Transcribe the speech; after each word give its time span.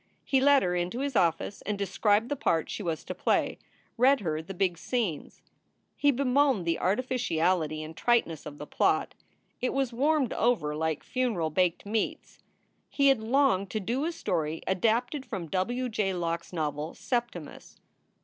He 0.25 0.41
led 0.41 0.63
her 0.63 0.73
into 0.75 1.01
his 1.01 1.15
office 1.15 1.61
and 1.61 1.77
described 1.77 2.29
the 2.29 2.35
part 2.35 2.71
she 2.71 2.81
was 2.81 3.03
to 3.03 3.13
play, 3.13 3.59
read 3.99 4.21
her 4.21 4.41
the 4.41 4.55
big 4.55 4.79
scenes. 4.79 5.43
He 5.95 6.09
bemoaned 6.09 6.65
the 6.65 6.79
artificiality 6.79 7.83
and 7.83 7.95
triteness 7.95 8.47
of 8.47 8.57
the 8.57 8.65
plot. 8.65 9.13
It 9.61 9.73
was 9.73 9.93
warmed 9.93 10.33
over 10.33 10.75
like 10.75 11.03
funeral 11.03 11.51
baked 11.51 11.85
meats. 11.85 12.39
He 12.89 13.09
had 13.09 13.21
longed 13.21 13.69
to 13.69 13.79
do 13.79 14.03
a 14.05 14.11
story 14.11 14.63
adapted 14.65 15.23
from 15.23 15.45
W. 15.49 15.87
J. 15.87 16.15
Locke 16.15 16.41
s 16.45 16.51
novel 16.51 16.95
Septimus. 16.95 17.77